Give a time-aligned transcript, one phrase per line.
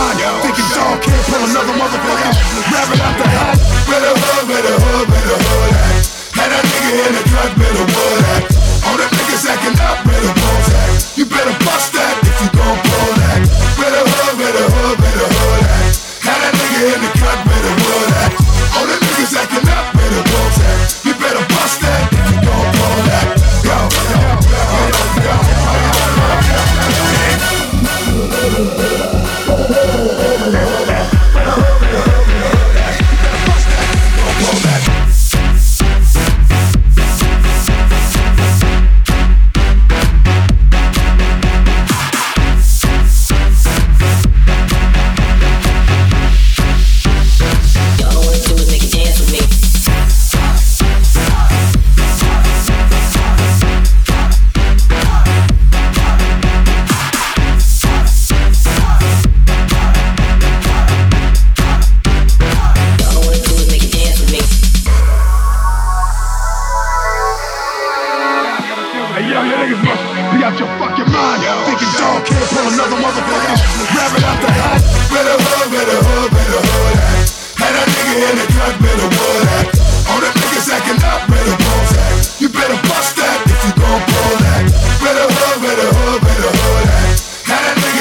[0.00, 0.18] mind.
[0.42, 2.32] Thinking dog can't pull another motherfucker.
[2.72, 3.56] Rabbit out the hat.
[3.88, 5.94] better the hood, where the hood, where hood at?
[6.36, 8.44] Had a nigga in the cut, better the wood at?
[8.86, 10.44] All the niggas acting up, better the
[10.84, 11.18] act?
[11.18, 13.40] You better bust that if you gon' pull that.
[13.76, 15.92] Better the hood, where the hood, where hood at?
[16.24, 17.09] Had a nigga in the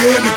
[0.02, 0.29] you